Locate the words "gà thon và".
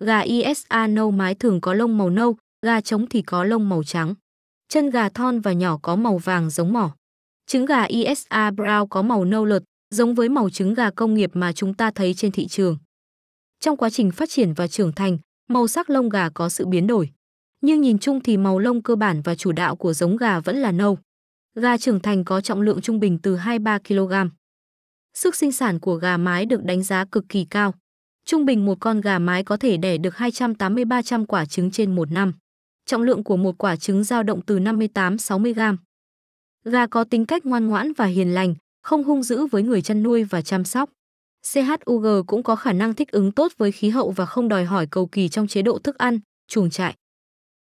4.90-5.52